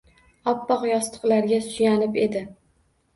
Oppoq 0.53 0.85
yostiqlarga 0.91 1.59
suyanib 1.65 2.17
edi. 2.23 2.43